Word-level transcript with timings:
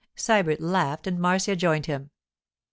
Sybert 0.17 0.59
laughed 0.61 1.05
and 1.05 1.19
Marcia 1.19 1.55
joined 1.55 1.85
him. 1.85 2.09